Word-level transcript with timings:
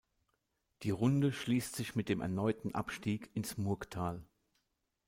Die 0.81 0.89
Runde 0.89 1.31
schließt 1.31 1.75
sich 1.75 1.93
mit 1.93 2.09
dem 2.09 2.21
erneuten 2.21 2.73
Abstieg 2.73 3.29
ins 3.35 3.59
Murgtal. 3.59 4.23